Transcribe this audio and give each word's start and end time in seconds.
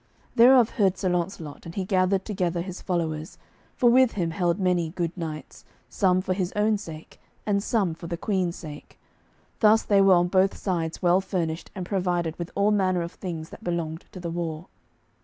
Thereof 0.33 0.69
heard 0.71 0.97
Sir 0.97 1.09
Launcelot, 1.09 1.67
and 1.67 1.75
he 1.75 1.85
gathered 1.85 2.25
together 2.25 2.63
his 2.63 2.81
followers, 2.81 3.37
for 3.75 3.91
with 3.91 4.13
him 4.13 4.31
held 4.31 4.57
many 4.59 4.89
good 4.89 5.15
knights, 5.15 5.63
some 5.89 6.21
for 6.21 6.33
his 6.33 6.51
own 6.55 6.79
sake, 6.79 7.21
and 7.45 7.61
some 7.61 7.93
for 7.93 8.07
the 8.07 8.17
Queen's 8.17 8.55
sake. 8.55 8.97
Thus 9.59 9.83
they 9.83 10.01
were 10.01 10.15
on 10.15 10.27
both 10.27 10.57
sides 10.57 11.03
well 11.03 11.21
furnished 11.21 11.69
and 11.75 11.85
provided 11.85 12.35
with 12.39 12.49
all 12.55 12.71
manner 12.71 13.03
of 13.03 13.11
things 13.11 13.51
that 13.51 13.63
belonged 13.63 14.05
to 14.11 14.19
the 14.19 14.31
war. 14.31 14.69